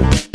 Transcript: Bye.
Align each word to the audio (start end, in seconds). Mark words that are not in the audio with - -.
Bye. 0.00 0.29